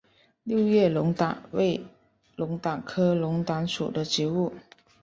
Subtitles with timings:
[0.41, 1.79] 六叶龙胆为
[2.35, 4.51] 龙胆科龙胆属的植物。